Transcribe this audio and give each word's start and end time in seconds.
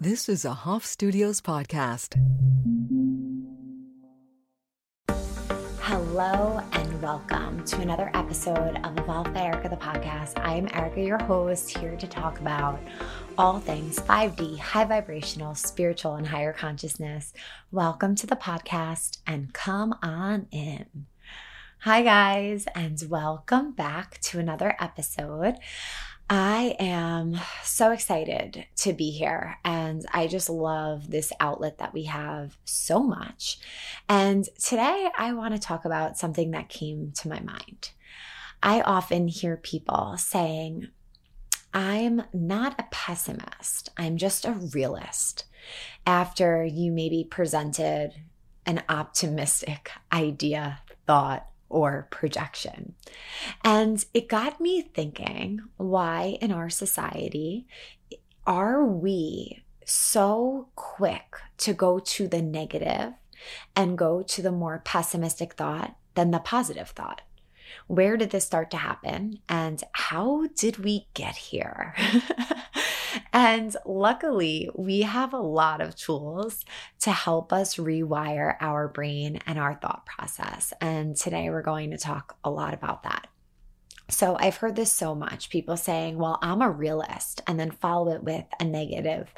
This 0.00 0.28
is 0.28 0.44
a 0.44 0.52
Hoff 0.54 0.86
Studios 0.86 1.40
podcast. 1.40 2.14
Hello 5.80 6.62
and 6.72 7.02
welcome 7.02 7.64
to 7.64 7.80
another 7.80 8.08
episode 8.14 8.76
of 8.84 8.96
Evolve 8.96 9.34
by 9.34 9.40
Erica, 9.40 9.68
the 9.68 9.76
podcast. 9.76 10.38
I 10.38 10.54
am 10.54 10.68
Erica, 10.72 11.00
your 11.00 11.18
host, 11.18 11.76
here 11.76 11.96
to 11.96 12.06
talk 12.06 12.38
about 12.38 12.78
all 13.36 13.58
things 13.58 13.98
5D, 13.98 14.60
high 14.60 14.84
vibrational, 14.84 15.56
spiritual, 15.56 16.14
and 16.14 16.28
higher 16.28 16.52
consciousness. 16.52 17.32
Welcome 17.72 18.14
to 18.14 18.26
the 18.28 18.36
podcast 18.36 19.18
and 19.26 19.52
come 19.52 19.96
on 20.00 20.46
in. 20.52 21.06
Hi, 21.80 22.02
guys, 22.02 22.66
and 22.72 23.02
welcome 23.08 23.72
back 23.72 24.20
to 24.20 24.38
another 24.38 24.76
episode. 24.78 25.56
I 26.30 26.76
am 26.78 27.40
so 27.62 27.90
excited 27.90 28.66
to 28.76 28.92
be 28.92 29.10
here, 29.10 29.56
and 29.64 30.04
I 30.12 30.26
just 30.26 30.50
love 30.50 31.10
this 31.10 31.32
outlet 31.40 31.78
that 31.78 31.94
we 31.94 32.04
have 32.04 32.58
so 32.66 33.02
much. 33.02 33.58
And 34.10 34.46
today, 34.62 35.08
I 35.16 35.32
want 35.32 35.54
to 35.54 35.60
talk 35.60 35.86
about 35.86 36.18
something 36.18 36.50
that 36.50 36.68
came 36.68 37.12
to 37.12 37.28
my 37.28 37.40
mind. 37.40 37.92
I 38.62 38.82
often 38.82 39.28
hear 39.28 39.56
people 39.56 40.16
saying, 40.18 40.88
I'm 41.72 42.24
not 42.34 42.78
a 42.78 42.86
pessimist, 42.90 43.88
I'm 43.96 44.18
just 44.18 44.44
a 44.44 44.52
realist. 44.52 45.44
After 46.06 46.62
you 46.62 46.92
maybe 46.92 47.24
presented 47.24 48.14
an 48.66 48.82
optimistic 48.90 49.92
idea, 50.12 50.80
thought, 51.06 51.47
or 51.68 52.08
projection. 52.10 52.94
And 53.64 54.04
it 54.14 54.28
got 54.28 54.60
me 54.60 54.82
thinking 54.82 55.60
why 55.76 56.38
in 56.40 56.52
our 56.52 56.70
society 56.70 57.66
are 58.46 58.84
we 58.84 59.62
so 59.84 60.68
quick 60.74 61.36
to 61.58 61.72
go 61.72 61.98
to 61.98 62.28
the 62.28 62.42
negative 62.42 63.12
and 63.76 63.98
go 63.98 64.22
to 64.22 64.42
the 64.42 64.52
more 64.52 64.82
pessimistic 64.84 65.54
thought 65.54 65.96
than 66.14 66.30
the 66.30 66.38
positive 66.38 66.88
thought? 66.88 67.22
Where 67.86 68.16
did 68.16 68.30
this 68.30 68.44
start 68.44 68.70
to 68.72 68.78
happen? 68.78 69.40
And 69.48 69.82
how 69.92 70.46
did 70.56 70.78
we 70.78 71.06
get 71.14 71.36
here? 71.36 71.94
and 73.32 73.76
luckily, 73.84 74.70
we 74.74 75.02
have 75.02 75.32
a 75.32 75.38
lot 75.38 75.80
of 75.80 75.96
tools 75.96 76.64
to 77.00 77.12
help 77.12 77.52
us 77.52 77.76
rewire 77.76 78.56
our 78.60 78.88
brain 78.88 79.40
and 79.46 79.58
our 79.58 79.74
thought 79.74 80.06
process. 80.06 80.72
And 80.80 81.16
today 81.16 81.50
we're 81.50 81.62
going 81.62 81.90
to 81.90 81.98
talk 81.98 82.36
a 82.44 82.50
lot 82.50 82.74
about 82.74 83.02
that. 83.04 83.28
So 84.10 84.38
I've 84.40 84.56
heard 84.56 84.74
this 84.74 84.90
so 84.90 85.14
much 85.14 85.50
people 85.50 85.76
saying, 85.76 86.16
well, 86.16 86.38
I'm 86.40 86.62
a 86.62 86.70
realist, 86.70 87.42
and 87.46 87.60
then 87.60 87.70
follow 87.70 88.10
it 88.12 88.24
with 88.24 88.46
a 88.58 88.64
negative, 88.64 89.34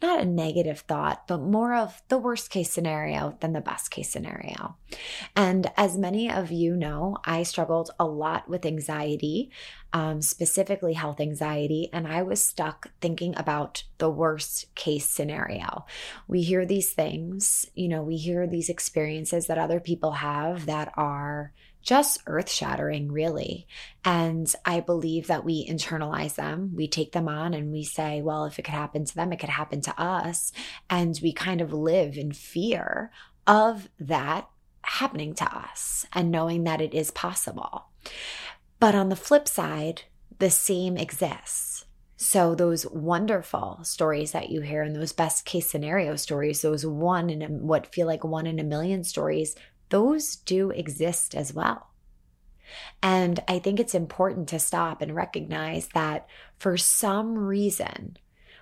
not 0.00 0.22
a 0.22 0.24
negative 0.24 0.80
thought, 0.80 1.28
but 1.28 1.42
more 1.42 1.74
of 1.74 2.00
the 2.08 2.16
worst 2.16 2.48
case 2.48 2.70
scenario 2.70 3.36
than 3.40 3.52
the 3.52 3.60
best 3.60 3.90
case 3.90 4.08
scenario. 4.08 4.76
And 5.36 5.70
as 5.76 5.98
many 5.98 6.30
of 6.30 6.50
you 6.50 6.74
know, 6.74 7.18
I 7.26 7.42
struggled 7.42 7.90
a 8.00 8.06
lot 8.06 8.48
with 8.48 8.64
anxiety, 8.64 9.50
um, 9.94 10.20
specifically 10.20 10.92
health 10.94 11.20
anxiety, 11.20 11.88
and 11.92 12.06
I 12.06 12.22
was 12.24 12.44
stuck 12.44 12.90
thinking 13.00 13.32
about 13.36 13.84
the 13.98 14.10
worst 14.10 14.74
case 14.74 15.06
scenario. 15.06 15.86
We 16.26 16.42
hear 16.42 16.66
these 16.66 16.90
things, 16.90 17.70
you 17.76 17.86
know, 17.86 18.02
we 18.02 18.16
hear 18.16 18.48
these 18.48 18.68
experiences 18.68 19.46
that 19.46 19.56
other 19.56 19.78
people 19.78 20.10
have 20.10 20.66
that 20.66 20.92
are 20.96 21.52
just 21.80 22.22
earth 22.26 22.50
shattering, 22.50 23.12
really. 23.12 23.68
And 24.04 24.52
I 24.64 24.80
believe 24.80 25.28
that 25.28 25.44
we 25.44 25.64
internalize 25.64 26.34
them, 26.34 26.72
we 26.74 26.88
take 26.88 27.12
them 27.12 27.28
on, 27.28 27.54
and 27.54 27.70
we 27.70 27.84
say, 27.84 28.20
well, 28.20 28.46
if 28.46 28.58
it 28.58 28.62
could 28.62 28.74
happen 28.74 29.04
to 29.04 29.14
them, 29.14 29.32
it 29.32 29.38
could 29.38 29.48
happen 29.48 29.80
to 29.82 30.00
us. 30.00 30.50
And 30.90 31.16
we 31.22 31.32
kind 31.32 31.60
of 31.60 31.72
live 31.72 32.16
in 32.16 32.32
fear 32.32 33.12
of 33.46 33.88
that 34.00 34.48
happening 34.82 35.34
to 35.34 35.44
us 35.44 36.04
and 36.12 36.32
knowing 36.32 36.64
that 36.64 36.80
it 36.80 36.94
is 36.94 37.12
possible. 37.12 37.84
But 38.84 38.94
on 38.94 39.08
the 39.08 39.16
flip 39.16 39.48
side, 39.48 40.02
the 40.40 40.50
same 40.50 40.98
exists. 40.98 41.86
So, 42.18 42.54
those 42.54 42.84
wonderful 42.84 43.78
stories 43.82 44.32
that 44.32 44.50
you 44.50 44.60
hear 44.60 44.82
and 44.82 44.94
those 44.94 45.14
best 45.14 45.46
case 45.46 45.70
scenario 45.70 46.16
stories, 46.16 46.60
those 46.60 46.84
one 46.84 47.30
in 47.30 47.40
a, 47.40 47.46
what 47.46 47.94
feel 47.94 48.06
like 48.06 48.24
one 48.24 48.46
in 48.46 48.58
a 48.58 48.62
million 48.62 49.02
stories, 49.02 49.56
those 49.88 50.36
do 50.36 50.68
exist 50.68 51.34
as 51.34 51.54
well. 51.54 51.92
And 53.02 53.42
I 53.48 53.58
think 53.58 53.80
it's 53.80 53.94
important 53.94 54.50
to 54.50 54.58
stop 54.58 55.00
and 55.00 55.16
recognize 55.16 55.88
that 55.94 56.26
for 56.58 56.76
some 56.76 57.38
reason, 57.38 58.18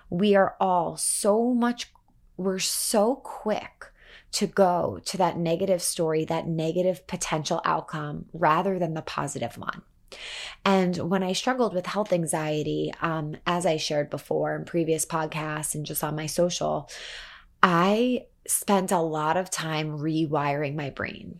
we 0.09 0.35
are 0.37 0.55
all 0.57 0.95
so 0.95 1.53
much, 1.53 1.91
we're 2.37 2.59
so 2.59 3.15
quick 3.15 3.91
to 4.31 4.47
go 4.47 5.01
to 5.03 5.17
that 5.17 5.37
negative 5.37 5.81
story, 5.81 6.23
that 6.23 6.47
negative 6.47 7.07
potential 7.07 7.59
outcome, 7.65 8.27
rather 8.31 8.79
than 8.79 8.93
the 8.93 9.01
positive 9.01 9.57
one. 9.57 9.81
And 10.65 10.97
when 11.09 11.23
I 11.23 11.33
struggled 11.33 11.73
with 11.73 11.85
health 11.85 12.13
anxiety, 12.13 12.93
um, 13.01 13.37
as 13.45 13.65
I 13.65 13.77
shared 13.77 14.09
before 14.09 14.55
in 14.55 14.65
previous 14.65 15.05
podcasts 15.05 15.75
and 15.75 15.85
just 15.85 16.03
on 16.03 16.15
my 16.15 16.25
social, 16.25 16.89
I 17.61 18.25
spent 18.47 18.91
a 18.91 18.99
lot 18.99 19.37
of 19.37 19.49
time 19.49 19.97
rewiring 19.97 20.75
my 20.75 20.89
brain. 20.89 21.39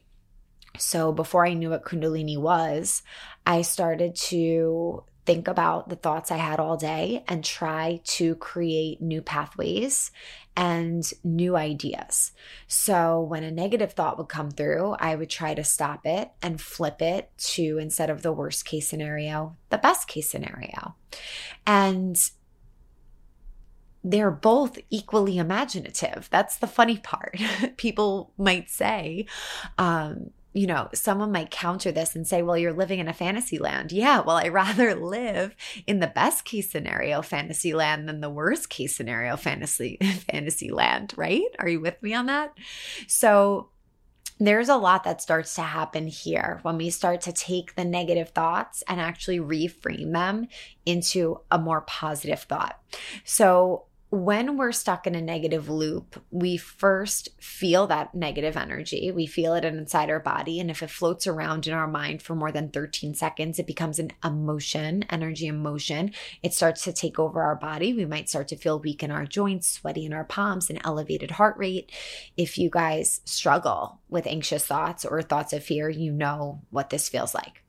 So 0.77 1.11
before 1.11 1.45
I 1.45 1.53
knew 1.53 1.69
what 1.69 1.85
Kundalini 1.85 2.37
was, 2.37 3.03
I 3.45 3.61
started 3.61 4.15
to 4.15 5.03
think 5.25 5.47
about 5.47 5.89
the 5.89 5.95
thoughts 5.95 6.31
I 6.31 6.37
had 6.37 6.59
all 6.59 6.77
day 6.77 7.23
and 7.27 7.43
try 7.43 8.01
to 8.03 8.35
create 8.35 9.01
new 9.01 9.21
pathways 9.21 10.11
and 10.55 11.11
new 11.23 11.55
ideas. 11.55 12.31
So 12.67 13.21
when 13.21 13.43
a 13.43 13.51
negative 13.51 13.93
thought 13.93 14.17
would 14.17 14.29
come 14.29 14.51
through, 14.51 14.95
I 14.99 15.15
would 15.15 15.29
try 15.29 15.53
to 15.53 15.63
stop 15.63 16.05
it 16.05 16.31
and 16.41 16.61
flip 16.61 17.01
it 17.01 17.31
to 17.37 17.77
instead 17.79 18.09
of 18.09 18.21
the 18.21 18.31
worst 18.31 18.65
case 18.65 18.87
scenario, 18.87 19.55
the 19.69 19.77
best 19.77 20.07
case 20.07 20.29
scenario. 20.29 20.95
And 21.65 22.17
they're 24.03 24.31
both 24.31 24.77
equally 24.89 25.37
imaginative. 25.37 26.27
That's 26.29 26.57
the 26.57 26.67
funny 26.67 26.97
part. 26.97 27.39
People 27.77 28.33
might 28.37 28.69
say, 28.69 29.25
um, 29.77 30.31
you 30.53 30.67
know, 30.67 30.87
someone 30.93 31.31
might 31.31 31.49
counter 31.49 31.91
this 31.91 32.15
and 32.15 32.27
say, 32.27 32.43
well, 32.43 32.57
you're 32.57 32.73
living 32.73 32.99
in 32.99 33.07
a 33.07 33.13
fantasy 33.13 33.57
land. 33.57 33.91
Yeah, 33.91 34.21
well, 34.21 34.37
I 34.37 34.47
rather 34.49 34.95
live 34.95 35.55
in 35.87 35.99
the 35.99 36.07
best 36.07 36.45
case 36.45 36.71
scenario 36.71 37.21
fantasy 37.21 37.73
land 37.73 38.07
than 38.07 38.21
the 38.21 38.29
worst 38.29 38.69
case 38.69 38.95
scenario 38.95 39.35
fantasy 39.35 39.97
fantasy 40.31 40.71
land, 40.71 41.13
right? 41.17 41.43
Are 41.59 41.67
you 41.67 41.79
with 41.79 42.01
me 42.01 42.13
on 42.13 42.27
that? 42.27 42.55
So 43.07 43.69
there's 44.39 44.69
a 44.69 44.77
lot 44.77 45.03
that 45.03 45.21
starts 45.21 45.55
to 45.55 45.61
happen 45.61 46.07
here 46.07 46.59
when 46.63 46.77
we 46.77 46.89
start 46.89 47.21
to 47.21 47.31
take 47.31 47.75
the 47.75 47.85
negative 47.85 48.29
thoughts 48.29 48.83
and 48.87 48.99
actually 48.99 49.39
reframe 49.39 50.11
them 50.11 50.47
into 50.85 51.39
a 51.51 51.57
more 51.57 51.81
positive 51.81 52.41
thought. 52.41 52.79
So 53.23 53.85
when 54.13 54.57
we're 54.57 54.71
stuck 54.71 55.07
in 55.07 55.15
a 55.15 55.21
negative 55.21 55.69
loop, 55.69 56.23
we 56.29 56.55
first 56.55 57.29
feel 57.41 57.87
that 57.87 58.13
negative 58.13 58.55
energy. 58.55 59.11
We 59.11 59.25
feel 59.25 59.55
it 59.55 59.65
inside 59.65 60.11
our 60.11 60.19
body. 60.19 60.59
And 60.59 60.69
if 60.69 60.83
it 60.83 60.91
floats 60.91 61.25
around 61.25 61.65
in 61.65 61.73
our 61.73 61.87
mind 61.87 62.21
for 62.21 62.35
more 62.35 62.51
than 62.51 62.69
13 62.69 63.15
seconds, 63.15 63.57
it 63.57 63.65
becomes 63.65 63.97
an 63.97 64.11
emotion, 64.23 65.03
energy 65.09 65.47
emotion. 65.47 66.11
It 66.43 66.53
starts 66.53 66.83
to 66.83 66.93
take 66.93 67.17
over 67.17 67.41
our 67.41 67.55
body. 67.55 67.91
We 67.91 68.05
might 68.05 68.29
start 68.29 68.49
to 68.49 68.55
feel 68.55 68.77
weak 68.77 69.01
in 69.01 69.09
our 69.09 69.25
joints, 69.25 69.67
sweaty 69.67 70.05
in 70.05 70.13
our 70.13 70.25
palms, 70.25 70.69
and 70.69 70.79
elevated 70.83 71.31
heart 71.31 71.57
rate. 71.57 71.91
If 72.37 72.59
you 72.59 72.69
guys 72.69 73.21
struggle 73.25 73.99
with 74.09 74.27
anxious 74.27 74.63
thoughts 74.63 75.05
or 75.05 75.23
thoughts 75.23 75.53
of 75.53 75.63
fear, 75.63 75.89
you 75.89 76.11
know 76.11 76.61
what 76.69 76.91
this 76.91 77.09
feels 77.09 77.33
like. 77.33 77.63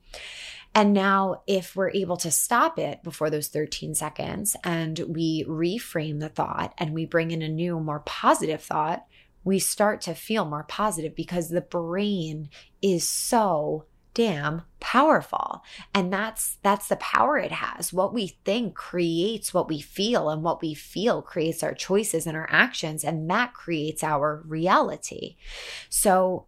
And 0.75 0.93
now, 0.93 1.41
if 1.47 1.73
we're 1.73 1.91
able 1.91 2.17
to 2.17 2.29
stop 2.29 2.77
it 2.77 3.01
before 3.01 3.29
those 3.29 3.47
13 3.47 3.95
seconds 3.95 4.57
and 4.61 4.99
we 5.07 5.45
reframe 5.45 6.19
the 6.19 6.27
thought 6.27 6.73
and 6.77 6.93
we 6.93 7.05
bring 7.05 7.31
in 7.31 7.41
a 7.41 7.47
new, 7.47 7.79
more 7.79 8.01
positive 8.01 8.61
thought, 8.61 9.05
we 9.45 9.57
start 9.57 10.01
to 10.01 10.13
feel 10.13 10.43
more 10.43 10.65
positive 10.65 11.15
because 11.15 11.47
the 11.47 11.61
brain 11.61 12.49
is 12.81 13.07
so 13.07 13.85
damn 14.13 14.63
powerful. 14.79 15.61
And 15.93 16.11
that's 16.11 16.57
that's 16.63 16.87
the 16.87 16.95
power 16.97 17.37
it 17.37 17.51
has. 17.51 17.93
What 17.93 18.13
we 18.13 18.37
think 18.43 18.75
creates 18.75 19.53
what 19.53 19.69
we 19.69 19.79
feel 19.79 20.29
and 20.29 20.43
what 20.43 20.61
we 20.61 20.73
feel 20.73 21.21
creates 21.21 21.63
our 21.63 21.73
choices 21.73 22.25
and 22.27 22.35
our 22.35 22.47
actions 22.49 23.03
and 23.03 23.29
that 23.29 23.53
creates 23.53 24.03
our 24.03 24.41
reality. 24.45 25.35
So 25.89 26.47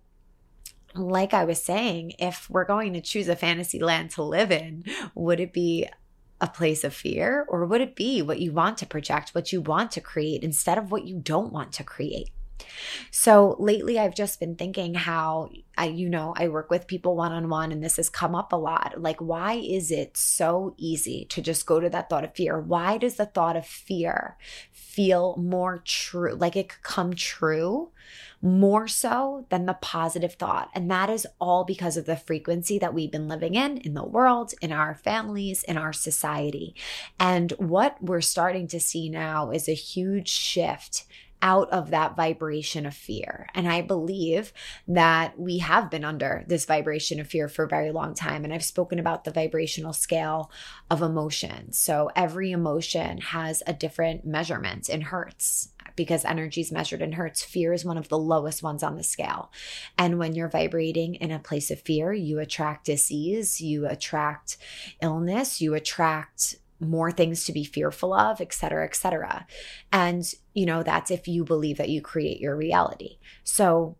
like 0.97 1.33
I 1.33 1.45
was 1.45 1.61
saying, 1.61 2.13
if 2.19 2.49
we're 2.49 2.65
going 2.65 2.93
to 2.93 3.01
choose 3.01 3.27
a 3.27 3.35
fantasy 3.35 3.79
land 3.79 4.11
to 4.11 4.23
live 4.23 4.51
in, 4.51 4.83
would 5.15 5.39
it 5.39 5.53
be 5.53 5.87
a 6.39 6.47
place 6.47 6.83
of 6.83 6.93
fear 6.93 7.45
or 7.49 7.65
would 7.65 7.81
it 7.81 7.95
be 7.95 8.21
what 8.21 8.39
you 8.39 8.51
want 8.51 8.77
to 8.77 8.85
project, 8.85 9.31
what 9.31 9.51
you 9.51 9.61
want 9.61 9.91
to 9.91 10.01
create 10.01 10.43
instead 10.43 10.77
of 10.77 10.91
what 10.91 11.05
you 11.05 11.19
don't 11.19 11.51
want 11.51 11.71
to 11.73 11.83
create? 11.83 12.29
So 13.11 13.55
lately, 13.59 13.99
I've 13.99 14.15
just 14.15 14.39
been 14.39 14.55
thinking 14.55 14.93
how 14.93 15.49
I, 15.77 15.85
you 15.85 16.09
know, 16.09 16.33
I 16.35 16.47
work 16.47 16.69
with 16.69 16.87
people 16.87 17.15
one 17.15 17.31
on 17.31 17.49
one, 17.49 17.71
and 17.71 17.83
this 17.83 17.97
has 17.97 18.09
come 18.09 18.33
up 18.33 18.51
a 18.51 18.57
lot. 18.57 19.01
Like, 19.01 19.19
why 19.21 19.53
is 19.53 19.91
it 19.91 20.17
so 20.17 20.73
easy 20.77 21.25
to 21.29 21.41
just 21.41 21.65
go 21.65 21.79
to 21.79 21.89
that 21.89 22.09
thought 22.09 22.23
of 22.23 22.35
fear? 22.35 22.59
Why 22.59 22.97
does 22.97 23.15
the 23.15 23.25
thought 23.25 23.55
of 23.55 23.65
fear 23.65 24.37
feel 24.71 25.35
more 25.37 25.81
true? 25.85 26.35
Like 26.35 26.55
it 26.55 26.69
could 26.69 26.83
come 26.83 27.13
true 27.13 27.91
more 28.41 28.87
so 28.87 29.45
than 29.49 29.65
the 29.65 29.73
positive 29.73 30.33
thought. 30.33 30.69
And 30.73 30.89
that 30.91 31.09
is 31.09 31.27
all 31.39 31.63
because 31.63 31.97
of 31.97 32.05
the 32.05 32.15
frequency 32.15 32.77
that 32.79 32.93
we've 32.93 33.11
been 33.11 33.27
living 33.27 33.55
in, 33.55 33.77
in 33.77 33.93
the 33.93 34.03
world, 34.03 34.53
in 34.61 34.71
our 34.71 34.95
families, 34.95 35.63
in 35.63 35.77
our 35.77 35.93
society. 35.93 36.75
And 37.19 37.51
what 37.57 38.01
we're 38.01 38.21
starting 38.21 38.67
to 38.69 38.79
see 38.79 39.09
now 39.09 39.51
is 39.51 39.67
a 39.67 39.73
huge 39.73 40.29
shift 40.29 41.05
out 41.41 41.69
of 41.69 41.91
that 41.91 42.15
vibration 42.15 42.85
of 42.85 42.93
fear. 42.95 43.47
And 43.53 43.67
I 43.67 43.81
believe 43.81 44.51
that 44.87 45.39
we 45.39 45.59
have 45.59 45.91
been 45.91 46.03
under 46.03 46.43
this 46.47 46.65
vibration 46.65 47.19
of 47.19 47.27
fear 47.27 47.47
for 47.47 47.65
a 47.65 47.69
very 47.69 47.91
long 47.91 48.13
time. 48.13 48.43
And 48.43 48.53
I've 48.53 48.63
spoken 48.63 48.99
about 48.99 49.23
the 49.23 49.31
vibrational 49.31 49.93
scale 49.93 50.51
of 50.89 51.01
emotion. 51.01 51.71
So 51.73 52.09
every 52.15 52.51
emotion 52.51 53.19
has 53.19 53.61
a 53.67 53.73
different 53.73 54.25
measurement 54.25 54.89
in 54.89 55.01
hertz 55.01 55.69
because 55.95 56.23
energy 56.23 56.61
is 56.61 56.71
measured 56.71 57.01
in 57.01 57.13
hertz. 57.13 57.43
Fear 57.43 57.73
is 57.73 57.83
one 57.83 57.97
of 57.97 58.07
the 58.07 58.17
lowest 58.17 58.63
ones 58.63 58.83
on 58.83 58.95
the 58.95 59.03
scale. 59.03 59.51
And 59.97 60.17
when 60.17 60.33
you're 60.33 60.47
vibrating 60.47 61.15
in 61.15 61.31
a 61.31 61.39
place 61.39 61.71
of 61.71 61.81
fear, 61.81 62.13
you 62.13 62.39
attract 62.39 62.85
disease, 62.85 63.59
you 63.59 63.87
attract 63.87 64.57
illness, 65.01 65.59
you 65.59 65.73
attract 65.73 66.55
more 66.79 67.11
things 67.11 67.45
to 67.45 67.51
be 67.51 67.63
fearful 67.63 68.13
of, 68.13 68.39
et 68.39 68.53
cetera, 68.53 68.85
et 68.85 68.95
cetera. 68.95 69.47
And, 69.91 70.23
you 70.53 70.65
know, 70.65 70.83
that's 70.83 71.11
if 71.11 71.27
you 71.27 71.43
believe 71.43 71.77
that 71.77 71.89
you 71.89 72.01
create 72.01 72.39
your 72.39 72.55
reality. 72.55 73.17
So 73.43 73.97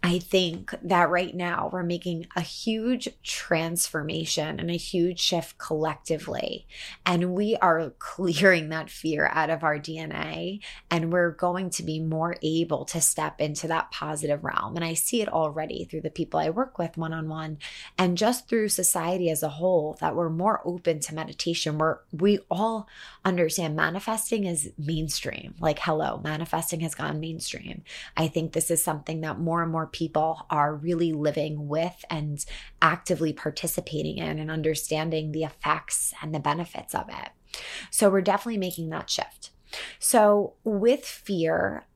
I 0.00 0.20
think 0.20 0.72
that 0.82 1.10
right 1.10 1.34
now 1.34 1.70
we're 1.72 1.82
making 1.82 2.28
a 2.36 2.40
huge 2.40 3.08
transformation 3.24 4.60
and 4.60 4.70
a 4.70 4.76
huge 4.76 5.18
shift 5.18 5.58
collectively. 5.58 6.68
And 7.04 7.34
we 7.34 7.56
are 7.56 7.90
clearing 7.98 8.68
that 8.68 8.90
fear 8.90 9.28
out 9.32 9.50
of 9.50 9.64
our 9.64 9.76
DNA. 9.76 10.60
And 10.88 11.12
we're 11.12 11.32
going 11.32 11.70
to 11.70 11.82
be 11.82 11.98
more 11.98 12.36
able 12.42 12.84
to 12.86 13.00
step 13.00 13.40
into 13.40 13.66
that 13.68 13.90
positive 13.90 14.44
realm. 14.44 14.76
And 14.76 14.84
I 14.84 14.94
see 14.94 15.20
it 15.20 15.28
already 15.28 15.84
through 15.84 16.02
the 16.02 16.10
people 16.10 16.38
I 16.38 16.50
work 16.50 16.78
with 16.78 16.96
one 16.96 17.12
on 17.12 17.28
one 17.28 17.58
and 17.98 18.16
just 18.16 18.48
through 18.48 18.68
society 18.68 19.30
as 19.30 19.42
a 19.42 19.48
whole 19.48 19.96
that 20.00 20.14
we're 20.14 20.30
more 20.30 20.62
open 20.64 21.00
to 21.00 21.14
meditation. 21.14 21.76
Where 21.76 22.02
we 22.12 22.38
all 22.48 22.86
understand 23.24 23.74
manifesting 23.74 24.44
is 24.44 24.70
mainstream. 24.78 25.56
Like, 25.58 25.80
hello, 25.80 26.20
manifesting 26.22 26.80
has 26.80 26.94
gone 26.94 27.18
mainstream. 27.18 27.82
I 28.16 28.28
think 28.28 28.52
this 28.52 28.70
is 28.70 28.82
something 28.82 29.22
that 29.22 29.40
more 29.40 29.62
and 29.62 29.72
more 29.72 29.87
people 29.92 30.46
are 30.50 30.74
really 30.74 31.12
living 31.12 31.68
with 31.68 32.04
and 32.10 32.44
actively 32.80 33.32
participating 33.32 34.18
in 34.18 34.38
and 34.38 34.50
understanding 34.50 35.32
the 35.32 35.44
effects 35.44 36.12
and 36.22 36.34
the 36.34 36.40
benefits 36.40 36.94
of 36.94 37.08
it. 37.08 37.30
So 37.90 38.10
we're 38.10 38.20
definitely 38.20 38.58
making 38.58 38.90
that 38.90 39.10
shift. 39.10 39.50
So 39.98 40.54
with 40.64 41.04
fear, 41.04 41.86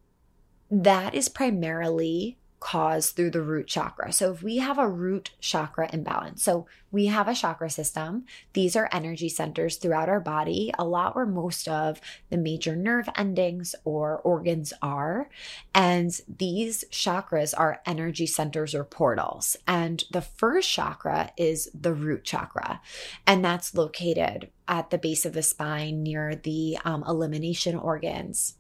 that 0.70 1.14
is 1.14 1.28
primarily 1.28 2.38
caused 2.62 3.17
through 3.17 3.31
the 3.31 3.43
root 3.43 3.67
chakra. 3.67 4.12
So 4.12 4.32
if 4.32 4.41
we 4.41 4.59
have 4.59 4.79
a 4.79 4.88
root 4.88 5.32
chakra 5.41 5.91
imbalance, 5.93 6.44
so 6.44 6.67
we 6.93 7.06
have 7.06 7.26
a 7.26 7.35
chakra 7.35 7.69
system, 7.69 8.25
these 8.53 8.76
are 8.76 8.88
energy 8.93 9.29
centers 9.29 9.76
throughout 9.76 10.09
our 10.09 10.20
body, 10.20 10.73
a 10.79 10.85
lot 10.85 11.17
where 11.17 11.26
most 11.26 11.67
of 11.67 12.00
the 12.31 12.37
major 12.37 12.76
nerve 12.76 13.09
endings 13.17 13.75
or 13.85 14.19
organs 14.19 14.73
are. 14.81 15.29
And 15.75 16.12
these 16.29 16.85
chakras 16.93 17.53
are 17.56 17.82
energy 17.85 18.26
centers 18.26 18.76
or 18.76 18.85
portals. 18.85 19.56
And 19.67 20.05
the 20.12 20.23
first 20.23 20.70
chakra 20.70 21.32
is 21.37 21.69
the 21.75 21.93
root 21.93 22.23
chakra, 22.23 22.81
and 23.26 23.44
that's 23.44 23.75
located 23.75 24.50
at 24.69 24.91
the 24.91 24.99
base 24.99 25.26
of 25.26 25.32
the 25.32 25.43
spine 25.43 26.05
near 26.05 26.37
the 26.37 26.79
um, 26.85 27.03
elimination 27.09 27.75
organs. 27.75 28.55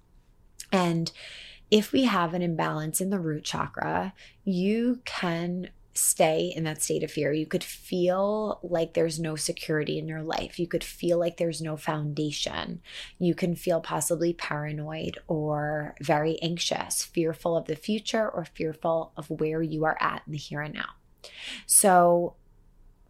And 0.72 1.12
if 1.72 1.90
we 1.90 2.04
have 2.04 2.34
an 2.34 2.42
imbalance 2.42 3.00
in 3.00 3.08
the 3.08 3.18
root 3.18 3.44
chakra, 3.44 4.12
you 4.44 5.00
can 5.06 5.70
stay 5.94 6.52
in 6.54 6.64
that 6.64 6.82
state 6.82 7.02
of 7.02 7.10
fear. 7.10 7.32
You 7.32 7.46
could 7.46 7.64
feel 7.64 8.60
like 8.62 8.92
there's 8.92 9.18
no 9.18 9.36
security 9.36 9.98
in 9.98 10.06
your 10.06 10.22
life. 10.22 10.58
You 10.58 10.66
could 10.66 10.84
feel 10.84 11.18
like 11.18 11.38
there's 11.38 11.62
no 11.62 11.78
foundation. 11.78 12.82
You 13.18 13.34
can 13.34 13.56
feel 13.56 13.80
possibly 13.80 14.34
paranoid 14.34 15.16
or 15.28 15.94
very 16.02 16.38
anxious, 16.42 17.04
fearful 17.04 17.56
of 17.56 17.64
the 17.64 17.76
future 17.76 18.28
or 18.28 18.44
fearful 18.44 19.12
of 19.16 19.30
where 19.30 19.62
you 19.62 19.86
are 19.86 19.96
at 19.98 20.22
in 20.26 20.32
the 20.32 20.38
here 20.38 20.60
and 20.60 20.74
now. 20.74 20.90
So, 21.64 22.34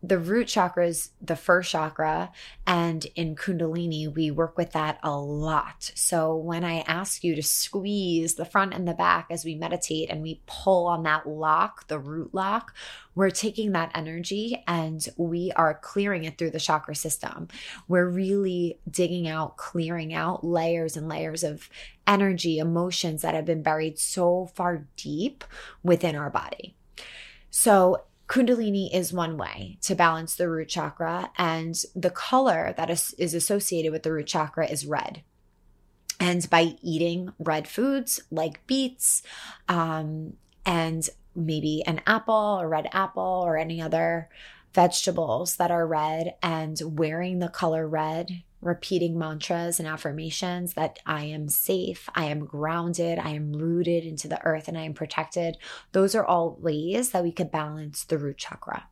the 0.03 0.19
root 0.19 0.49
chakra 0.49 0.87
is 0.87 1.11
the 1.21 1.37
first 1.37 1.71
chakra 1.71 2.33
and 2.67 3.07
in 3.15 3.37
kundalini 3.37 4.13
we 4.13 4.31
work 4.31 4.57
with 4.57 4.73
that 4.73 4.99
a 5.03 5.17
lot. 5.17 5.93
So 5.95 6.37
when 6.37 6.65
i 6.65 6.81
ask 6.81 7.23
you 7.23 7.35
to 7.35 7.43
squeeze 7.43 8.35
the 8.35 8.45
front 8.45 8.75
and 8.75 8.87
the 8.87 8.95
back 8.95 9.27
as 9.31 9.45
we 9.45 9.55
meditate 9.55 10.11
and 10.11 10.23
we 10.23 10.41
pull 10.47 10.87
on 10.87 11.03
that 11.05 11.29
lock 11.29 11.87
the 11.89 11.99
root 11.99 12.35
lock 12.35 12.75
we're 13.15 13.31
taking 13.31 13.73
that 13.73 13.91
energy 13.95 14.63
and 14.67 15.07
we 15.17 15.53
are 15.53 15.75
clearing 15.75 16.25
it 16.25 16.39
through 16.39 16.51
the 16.51 16.61
chakra 16.61 16.95
system. 16.95 17.49
We're 17.89 18.09
really 18.09 18.79
digging 18.91 19.29
out 19.29 19.57
clearing 19.57 20.15
out 20.15 20.45
layers 20.45 20.97
and 20.97 21.09
layers 21.09 21.45
of 21.45 21.69
energy 22.07 22.59
emotions 22.59 23.23
that 23.23 23.35
have 23.35 23.45
been 23.45 23.63
buried 23.63 23.99
so 23.99 24.47
far 24.55 24.87
deep 24.97 25.45
within 25.83 26.17
our 26.17 26.31
body. 26.31 26.75
So 27.51 28.05
Kundalini 28.29 28.93
is 28.93 29.13
one 29.13 29.37
way 29.37 29.79
to 29.83 29.95
balance 29.95 30.37
the 30.37 30.49
root 30.49 30.69
chakra, 30.69 31.31
and 31.37 31.77
the 31.95 32.11
color 32.11 32.73
that 32.77 32.89
is, 32.89 33.15
is 33.19 33.35
associated 33.35 33.93
with 33.93 34.03
the 34.03 34.13
root 34.13 34.27
chakra 34.27 34.67
is 34.67 34.87
red. 34.87 35.23
And 36.19 36.49
by 36.49 36.77
eating 36.83 37.33
red 37.39 37.67
foods 37.67 38.21
like 38.31 38.67
beets 38.67 39.23
um, 39.69 40.35
and 40.65 41.09
maybe 41.35 41.83
an 41.87 42.01
apple, 42.07 42.59
a 42.61 42.67
red 42.67 42.89
apple, 42.93 43.43
or 43.45 43.57
any 43.57 43.83
other 43.83 44.29
vegetables 44.73 45.57
that 45.57 45.71
are 45.71 45.87
red, 45.87 46.35
and 46.43 46.81
wearing 46.85 47.41
the 47.41 47.49
color 47.49 47.87
red 47.87 48.43
repeating 48.63 49.19
mantras 49.19 49.79
and 49.79 49.89
affirmations 49.89 50.75
that 50.75 51.01
I 51.05 51.25
am 51.25 51.49
safe, 51.49 52.09
I 52.15 52.27
am 52.27 52.47
grounded, 52.47 53.19
I 53.19 53.31
am 53.31 53.53
rooted 53.53 54.05
into 54.05 54.29
the 54.29 54.43
earth, 54.45 54.69
and 54.69 54.79
I 54.79 54.83
am 54.83 54.95
protected. 54.95 55.59
Those 55.91 56.15
are 56.15 56.25
all 56.25 56.57
ways 56.61 57.11
that 57.11 57.25
we 57.25 57.33
could 57.33 57.51
balance 57.51 58.05
the 58.05 58.19
root 58.19 58.39
chakra. 58.39 58.89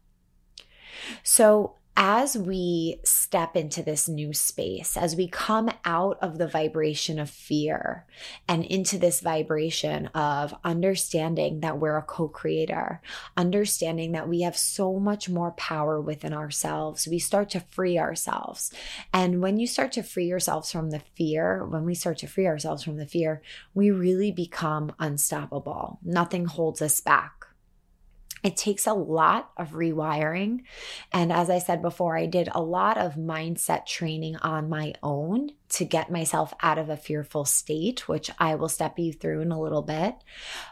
So, 1.23 1.77
as 2.03 2.35
we 2.35 2.99
step 3.05 3.55
into 3.55 3.83
this 3.83 4.09
new 4.09 4.33
space, 4.33 4.97
as 4.97 5.15
we 5.15 5.29
come 5.29 5.71
out 5.85 6.17
of 6.23 6.39
the 6.39 6.49
vibration 6.49 7.19
of 7.19 7.29
fear 7.29 8.07
and 8.49 8.65
into 8.65 8.97
this 8.97 9.21
vibration 9.21 10.07
of 10.15 10.55
understanding 10.65 11.61
that 11.61 11.79
we're 11.79 11.99
a 11.99 12.03
co 12.03 12.27
creator, 12.27 13.03
understanding 13.37 14.13
that 14.13 14.27
we 14.27 14.41
have 14.41 14.57
so 14.57 14.99
much 14.99 15.29
more 15.29 15.51
power 15.53 16.01
within 16.01 16.33
ourselves, 16.33 17.07
we 17.07 17.19
start 17.19 17.51
to 17.51 17.61
free 17.61 17.99
ourselves. 17.99 18.73
And 19.13 19.43
when 19.43 19.59
you 19.59 19.67
start 19.67 19.93
to 19.93 20.03
free 20.03 20.25
yourselves 20.25 20.73
from 20.73 20.93
the 20.93 21.03
fear, 21.17 21.67
when 21.67 21.85
we 21.85 21.95
start 21.95 22.17
to 22.19 22.27
free 22.27 22.47
ourselves 22.47 22.83
from 22.83 22.97
the 22.97 23.05
fear, 23.05 23.43
we 23.75 23.91
really 23.91 24.33
become 24.33 24.91
unstoppable. 24.99 25.99
Nothing 26.03 26.47
holds 26.47 26.81
us 26.81 26.99
back 26.99 27.41
it 28.43 28.57
takes 28.57 28.87
a 28.87 28.95
lot 28.95 29.51
of 29.57 29.71
rewiring. 29.71 30.63
And 31.13 31.33
as 31.33 31.51
I 31.51 31.59
said 31.59 31.83
before, 31.83 32.17
I 32.17 32.27
did 32.27 32.49
a 32.53 32.63
lot 32.63 32.97
of 32.97 33.15
mindset 33.15 33.87
training 33.87 34.37
on 34.37 34.69
my 34.69 34.95
own 35.03 35.51
to 35.71 35.85
get 35.85 36.11
myself 36.11 36.53
out 36.63 36.79
of 36.79 36.89
a 36.89 36.97
fearful 36.97 37.45
state, 37.45 38.09
which 38.09 38.31
I 38.39 38.57
will 38.57 38.69
step 38.69 38.99
you 38.99 39.13
through 39.13 39.41
in 39.41 39.53
a 39.53 39.61
little 39.61 39.83
bit. 39.83 40.17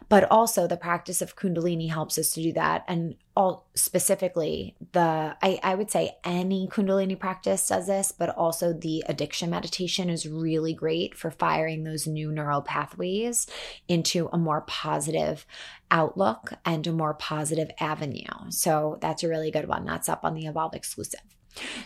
But 0.08 0.30
also, 0.30 0.66
the 0.66 0.76
practice 0.76 1.22
of 1.22 1.36
Kundalini 1.36 1.88
helps 1.90 2.18
us 2.18 2.32
to 2.32 2.42
do 2.42 2.52
that. 2.54 2.84
And 2.88 3.14
all 3.36 3.68
specifically, 3.74 4.74
the 4.92 5.36
I, 5.40 5.60
I 5.62 5.76
would 5.76 5.92
say 5.92 6.16
any 6.24 6.66
Kundalini 6.66 7.18
practice 7.18 7.68
does 7.68 7.86
this, 7.86 8.10
but 8.10 8.30
also 8.30 8.72
the 8.72 9.04
addiction 9.06 9.50
meditation 9.50 10.10
is 10.10 10.28
really 10.28 10.74
great 10.74 11.16
for 11.16 11.30
firing 11.30 11.84
those 11.84 12.08
new 12.08 12.32
neural 12.32 12.62
pathways 12.62 13.46
into 13.86 14.28
a 14.32 14.38
more 14.38 14.62
positive 14.62 15.46
outlook 15.92 16.54
and 16.64 16.84
a 16.88 16.92
more 16.92 17.14
positive 17.14 17.70
avenue. 17.78 18.24
So 18.50 18.98
that's 19.00 19.22
a 19.22 19.28
really 19.28 19.52
good 19.52 19.68
one. 19.68 19.84
That's 19.84 20.08
up 20.08 20.24
on 20.24 20.34
the 20.34 20.46
Evolve 20.46 20.74
exclusive. 20.74 21.20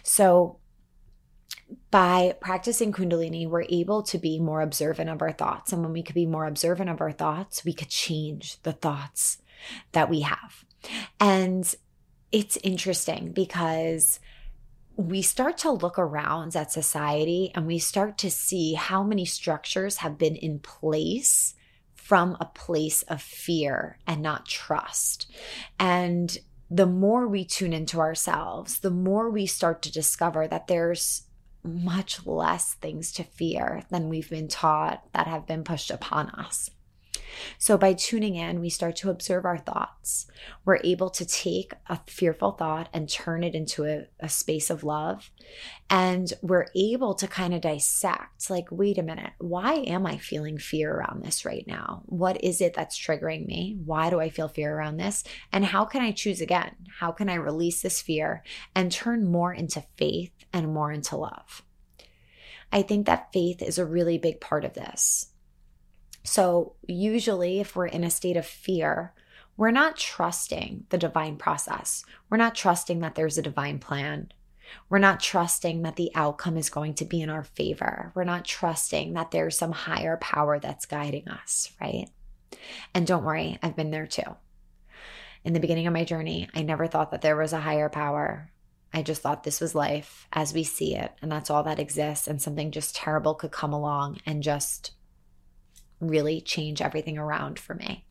So 0.02 0.58
by 1.90 2.34
practicing 2.40 2.92
Kundalini, 2.92 3.48
we're 3.48 3.66
able 3.68 4.02
to 4.04 4.18
be 4.18 4.38
more 4.38 4.62
observant 4.62 5.10
of 5.10 5.22
our 5.22 5.32
thoughts. 5.32 5.72
And 5.72 5.82
when 5.82 5.92
we 5.92 6.02
could 6.02 6.14
be 6.14 6.26
more 6.26 6.46
observant 6.46 6.90
of 6.90 7.00
our 7.00 7.12
thoughts, 7.12 7.64
we 7.64 7.72
could 7.72 7.88
change 7.88 8.60
the 8.62 8.72
thoughts 8.72 9.38
that 9.92 10.08
we 10.08 10.20
have. 10.20 10.64
And 11.20 11.72
it's 12.30 12.56
interesting 12.62 13.32
because 13.32 14.20
we 14.96 15.22
start 15.22 15.58
to 15.58 15.70
look 15.70 15.98
around 15.98 16.54
at 16.56 16.72
society 16.72 17.50
and 17.54 17.66
we 17.66 17.78
start 17.78 18.18
to 18.18 18.30
see 18.30 18.74
how 18.74 19.02
many 19.02 19.24
structures 19.24 19.98
have 19.98 20.18
been 20.18 20.36
in 20.36 20.58
place 20.58 21.54
from 21.94 22.36
a 22.40 22.46
place 22.46 23.02
of 23.02 23.22
fear 23.22 23.98
and 24.06 24.20
not 24.20 24.46
trust. 24.46 25.30
And 25.78 26.36
the 26.70 26.86
more 26.86 27.28
we 27.28 27.44
tune 27.44 27.72
into 27.72 28.00
ourselves, 28.00 28.80
the 28.80 28.90
more 28.90 29.30
we 29.30 29.46
start 29.46 29.82
to 29.82 29.92
discover 29.92 30.48
that 30.48 30.68
there's 30.68 31.22
much 31.64 32.26
less 32.26 32.74
things 32.74 33.12
to 33.12 33.24
fear 33.24 33.82
than 33.90 34.08
we've 34.08 34.30
been 34.30 34.48
taught 34.48 35.02
that 35.12 35.26
have 35.26 35.46
been 35.46 35.64
pushed 35.64 35.90
upon 35.90 36.30
us. 36.30 36.70
So, 37.58 37.76
by 37.78 37.94
tuning 37.94 38.36
in, 38.36 38.60
we 38.60 38.70
start 38.70 38.96
to 38.96 39.10
observe 39.10 39.44
our 39.44 39.58
thoughts. 39.58 40.26
We're 40.64 40.80
able 40.84 41.10
to 41.10 41.24
take 41.24 41.72
a 41.88 42.00
fearful 42.06 42.52
thought 42.52 42.88
and 42.92 43.08
turn 43.08 43.44
it 43.44 43.54
into 43.54 43.84
a, 43.84 44.06
a 44.20 44.28
space 44.28 44.70
of 44.70 44.84
love. 44.84 45.30
And 45.90 46.32
we're 46.42 46.66
able 46.74 47.14
to 47.14 47.26
kind 47.26 47.54
of 47.54 47.60
dissect 47.60 48.50
like, 48.50 48.66
wait 48.70 48.98
a 48.98 49.02
minute, 49.02 49.32
why 49.38 49.74
am 49.74 50.06
I 50.06 50.18
feeling 50.18 50.58
fear 50.58 50.92
around 50.92 51.22
this 51.22 51.44
right 51.44 51.64
now? 51.66 52.02
What 52.06 52.42
is 52.42 52.60
it 52.60 52.74
that's 52.74 52.98
triggering 52.98 53.46
me? 53.46 53.78
Why 53.84 54.10
do 54.10 54.20
I 54.20 54.30
feel 54.30 54.48
fear 54.48 54.74
around 54.76 54.96
this? 54.96 55.24
And 55.52 55.64
how 55.64 55.84
can 55.84 56.02
I 56.02 56.12
choose 56.12 56.40
again? 56.40 56.74
How 56.98 57.12
can 57.12 57.28
I 57.28 57.34
release 57.34 57.82
this 57.82 58.00
fear 58.00 58.42
and 58.74 58.90
turn 58.90 59.30
more 59.30 59.52
into 59.52 59.84
faith 59.96 60.32
and 60.52 60.72
more 60.72 60.92
into 60.92 61.16
love? 61.16 61.62
I 62.72 62.82
think 62.82 63.06
that 63.06 63.32
faith 63.32 63.62
is 63.62 63.78
a 63.78 63.84
really 63.84 64.16
big 64.18 64.40
part 64.40 64.64
of 64.64 64.74
this. 64.74 65.31
So, 66.24 66.74
usually, 66.86 67.60
if 67.60 67.74
we're 67.74 67.86
in 67.86 68.04
a 68.04 68.10
state 68.10 68.36
of 68.36 68.46
fear, 68.46 69.12
we're 69.56 69.70
not 69.70 69.96
trusting 69.96 70.86
the 70.88 70.98
divine 70.98 71.36
process. 71.36 72.04
We're 72.30 72.36
not 72.36 72.54
trusting 72.54 73.00
that 73.00 73.14
there's 73.14 73.38
a 73.38 73.42
divine 73.42 73.78
plan. 73.78 74.32
We're 74.88 74.98
not 74.98 75.20
trusting 75.20 75.82
that 75.82 75.96
the 75.96 76.10
outcome 76.14 76.56
is 76.56 76.70
going 76.70 76.94
to 76.94 77.04
be 77.04 77.20
in 77.20 77.28
our 77.28 77.44
favor. 77.44 78.12
We're 78.14 78.24
not 78.24 78.44
trusting 78.44 79.12
that 79.14 79.30
there's 79.30 79.58
some 79.58 79.72
higher 79.72 80.16
power 80.16 80.58
that's 80.58 80.86
guiding 80.86 81.28
us, 81.28 81.72
right? 81.80 82.08
And 82.94 83.06
don't 83.06 83.24
worry, 83.24 83.58
I've 83.62 83.76
been 83.76 83.90
there 83.90 84.06
too. 84.06 84.36
In 85.44 85.52
the 85.52 85.60
beginning 85.60 85.86
of 85.86 85.92
my 85.92 86.04
journey, 86.04 86.48
I 86.54 86.62
never 86.62 86.86
thought 86.86 87.10
that 87.10 87.20
there 87.20 87.36
was 87.36 87.52
a 87.52 87.60
higher 87.60 87.88
power. 87.88 88.50
I 88.94 89.02
just 89.02 89.22
thought 89.22 89.42
this 89.42 89.60
was 89.60 89.74
life 89.74 90.28
as 90.32 90.54
we 90.54 90.64
see 90.64 90.94
it, 90.94 91.12
and 91.20 91.32
that's 91.32 91.50
all 91.50 91.62
that 91.64 91.80
exists, 91.80 92.28
and 92.28 92.40
something 92.40 92.70
just 92.70 92.94
terrible 92.94 93.34
could 93.34 93.50
come 93.50 93.72
along 93.72 94.20
and 94.24 94.42
just 94.42 94.92
really 96.08 96.40
change 96.40 96.80
everything 96.80 97.18
around 97.18 97.58
for 97.58 97.74
me. 97.74 98.04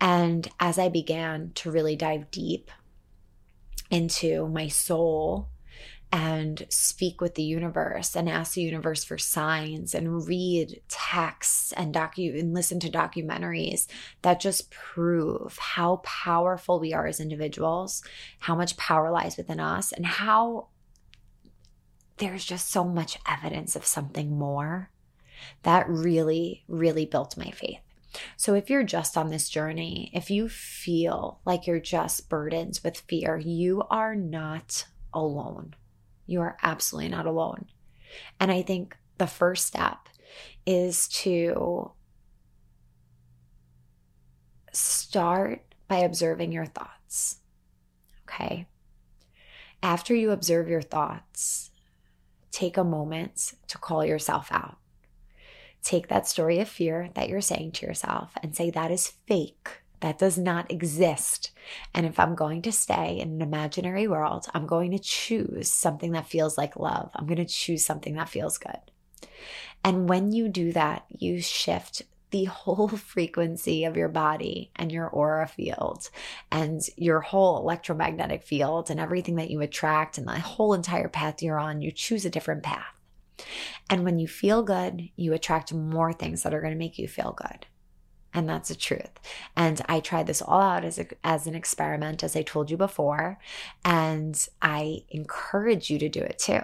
And 0.00 0.48
as 0.60 0.78
I 0.78 0.88
began 0.88 1.52
to 1.56 1.70
really 1.70 1.96
dive 1.96 2.30
deep 2.30 2.70
into 3.90 4.48
my 4.48 4.68
soul 4.68 5.48
and 6.10 6.66
speak 6.70 7.20
with 7.20 7.34
the 7.34 7.42
universe 7.42 8.16
and 8.16 8.28
ask 8.28 8.54
the 8.54 8.62
universe 8.62 9.04
for 9.04 9.18
signs 9.18 9.94
and 9.94 10.26
read 10.26 10.80
texts 10.88 11.72
and 11.72 11.94
docu 11.94 12.38
and 12.38 12.54
listen 12.54 12.80
to 12.80 12.90
documentaries 12.90 13.86
that 14.22 14.40
just 14.40 14.70
prove 14.70 15.58
how 15.58 15.96
powerful 15.96 16.80
we 16.80 16.94
are 16.94 17.06
as 17.06 17.20
individuals, 17.20 18.02
how 18.38 18.54
much 18.54 18.76
power 18.78 19.10
lies 19.10 19.36
within 19.36 19.60
us, 19.60 19.92
and 19.92 20.06
how 20.06 20.68
there's 22.16 22.44
just 22.44 22.70
so 22.70 22.84
much 22.84 23.18
evidence 23.28 23.76
of 23.76 23.84
something 23.84 24.38
more 24.38 24.90
that 25.62 25.88
really, 25.88 26.64
really 26.68 27.06
built 27.06 27.36
my 27.36 27.50
faith. 27.50 27.80
So, 28.36 28.54
if 28.54 28.70
you're 28.70 28.84
just 28.84 29.16
on 29.16 29.28
this 29.28 29.48
journey, 29.48 30.10
if 30.14 30.30
you 30.30 30.48
feel 30.48 31.40
like 31.44 31.66
you're 31.66 31.80
just 31.80 32.28
burdened 32.28 32.80
with 32.82 32.98
fear, 33.08 33.36
you 33.36 33.82
are 33.90 34.14
not 34.14 34.86
alone. 35.12 35.74
You 36.26 36.40
are 36.40 36.56
absolutely 36.62 37.10
not 37.10 37.26
alone. 37.26 37.66
And 38.40 38.50
I 38.50 38.62
think 38.62 38.96
the 39.18 39.26
first 39.26 39.66
step 39.66 40.08
is 40.66 41.08
to 41.08 41.92
start 44.72 45.62
by 45.88 45.98
observing 45.98 46.52
your 46.52 46.66
thoughts. 46.66 47.40
Okay. 48.28 48.66
After 49.82 50.14
you 50.14 50.30
observe 50.30 50.68
your 50.68 50.82
thoughts, 50.82 51.70
take 52.50 52.76
a 52.76 52.84
moment 52.84 53.54
to 53.68 53.78
call 53.78 54.04
yourself 54.04 54.48
out. 54.50 54.78
Take 55.88 56.08
that 56.08 56.28
story 56.28 56.60
of 56.60 56.68
fear 56.68 57.08
that 57.14 57.30
you're 57.30 57.40
saying 57.40 57.72
to 57.72 57.86
yourself 57.86 58.32
and 58.42 58.54
say, 58.54 58.68
that 58.68 58.90
is 58.90 59.14
fake. 59.26 59.80
That 60.00 60.18
does 60.18 60.36
not 60.36 60.70
exist. 60.70 61.50
And 61.94 62.04
if 62.04 62.20
I'm 62.20 62.34
going 62.34 62.60
to 62.60 62.72
stay 62.72 63.18
in 63.18 63.30
an 63.30 63.40
imaginary 63.40 64.06
world, 64.06 64.48
I'm 64.52 64.66
going 64.66 64.90
to 64.90 64.98
choose 64.98 65.70
something 65.70 66.12
that 66.12 66.28
feels 66.28 66.58
like 66.58 66.76
love. 66.76 67.10
I'm 67.14 67.24
going 67.24 67.38
to 67.38 67.46
choose 67.46 67.86
something 67.86 68.16
that 68.16 68.28
feels 68.28 68.58
good. 68.58 68.76
And 69.82 70.10
when 70.10 70.30
you 70.30 70.50
do 70.50 70.72
that, 70.72 71.06
you 71.08 71.40
shift 71.40 72.02
the 72.32 72.44
whole 72.44 72.88
frequency 72.88 73.86
of 73.86 73.96
your 73.96 74.10
body 74.10 74.70
and 74.76 74.92
your 74.92 75.08
aura 75.08 75.48
field 75.48 76.10
and 76.50 76.82
your 76.98 77.20
whole 77.20 77.56
electromagnetic 77.60 78.42
field 78.42 78.90
and 78.90 79.00
everything 79.00 79.36
that 79.36 79.50
you 79.50 79.62
attract 79.62 80.18
and 80.18 80.28
the 80.28 80.38
whole 80.38 80.74
entire 80.74 81.08
path 81.08 81.42
you're 81.42 81.58
on. 81.58 81.80
You 81.80 81.92
choose 81.92 82.26
a 82.26 82.30
different 82.30 82.62
path. 82.62 82.97
And 83.90 84.04
when 84.04 84.18
you 84.18 84.28
feel 84.28 84.62
good, 84.62 85.08
you 85.16 85.32
attract 85.32 85.72
more 85.72 86.12
things 86.12 86.42
that 86.42 86.54
are 86.54 86.60
going 86.60 86.72
to 86.72 86.78
make 86.78 86.98
you 86.98 87.08
feel 87.08 87.32
good. 87.32 87.66
And 88.34 88.48
that's 88.48 88.68
the 88.68 88.74
truth. 88.74 89.10
And 89.56 89.80
I 89.88 90.00
tried 90.00 90.26
this 90.26 90.42
all 90.42 90.60
out 90.60 90.84
as, 90.84 90.98
a, 90.98 91.06
as 91.24 91.46
an 91.46 91.54
experiment, 91.54 92.22
as 92.22 92.36
I 92.36 92.42
told 92.42 92.70
you 92.70 92.76
before. 92.76 93.38
And 93.84 94.46
I 94.60 95.04
encourage 95.10 95.90
you 95.90 95.98
to 95.98 96.08
do 96.08 96.20
it 96.20 96.38
too. 96.38 96.60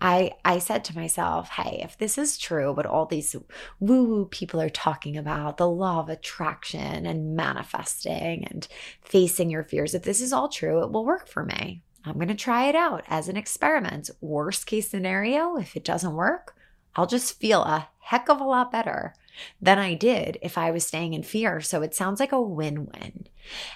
I, 0.00 0.32
I 0.44 0.58
said 0.60 0.84
to 0.84 0.96
myself, 0.96 1.48
hey, 1.50 1.80
if 1.82 1.98
this 1.98 2.18
is 2.18 2.38
true, 2.38 2.72
what 2.72 2.86
all 2.86 3.06
these 3.06 3.34
woo 3.80 4.04
woo 4.04 4.26
people 4.26 4.60
are 4.60 4.70
talking 4.70 5.16
about, 5.16 5.56
the 5.56 5.68
law 5.68 5.98
of 5.98 6.08
attraction 6.08 7.04
and 7.04 7.34
manifesting 7.34 8.44
and 8.44 8.68
facing 9.02 9.50
your 9.50 9.64
fears, 9.64 9.94
if 9.94 10.04
this 10.04 10.20
is 10.20 10.32
all 10.32 10.48
true, 10.48 10.84
it 10.84 10.92
will 10.92 11.04
work 11.04 11.26
for 11.26 11.44
me. 11.44 11.82
I'm 12.04 12.14
going 12.14 12.28
to 12.28 12.34
try 12.34 12.68
it 12.68 12.74
out 12.74 13.04
as 13.08 13.28
an 13.28 13.36
experiment. 13.36 14.10
Worst 14.20 14.66
case 14.66 14.88
scenario, 14.88 15.56
if 15.56 15.76
it 15.76 15.84
doesn't 15.84 16.14
work, 16.14 16.56
I'll 16.94 17.06
just 17.06 17.38
feel 17.38 17.62
a 17.62 17.88
heck 18.00 18.28
of 18.28 18.40
a 18.40 18.44
lot 18.44 18.72
better 18.72 19.14
than 19.60 19.78
I 19.78 19.94
did 19.94 20.38
if 20.42 20.58
I 20.58 20.70
was 20.70 20.86
staying 20.86 21.14
in 21.14 21.22
fear. 21.22 21.60
So 21.60 21.82
it 21.82 21.94
sounds 21.94 22.20
like 22.20 22.32
a 22.32 22.40
win 22.40 22.86
win. 22.86 23.28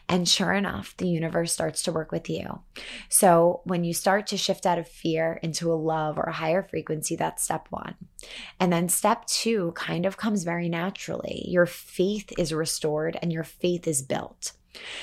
And 0.09 0.29
sure 0.29 0.53
enough, 0.53 0.97
the 0.97 1.09
universe 1.09 1.53
starts 1.53 1.83
to 1.85 1.93
work 1.93 2.13
with 2.13 2.29
you. 2.29 2.61
So 3.09 3.61
when 3.65 3.85
you 3.85 3.95
start 3.95 4.27
to 4.29 4.37
shift 4.37 4.67
out 4.67 4.79
of 4.79 4.89
fear 4.89 5.39
into 5.43 5.73
a 5.73 5.75
love 5.75 6.19
or 6.19 6.25
a 6.25 6.33
higher 6.33 6.63
frequency, 6.63 7.17
that's 7.17 7.45
step 7.45 7.69
one. 7.71 7.95
And 8.59 8.73
then 8.73 8.89
step 8.89 9.27
two 9.27 9.73
kind 9.77 10.05
of 10.05 10.17
comes 10.17 10.45
very 10.45 10.69
naturally. 10.69 11.45
Your 11.49 11.67
faith 11.67 12.33
is 12.39 12.53
restored 12.53 13.19
and 13.23 13.33
your 13.33 13.45
faith 13.45 13.87
is 13.87 14.03
built. 14.03 14.53